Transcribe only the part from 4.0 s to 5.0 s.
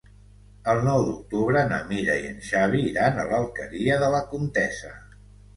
de la Comtessa.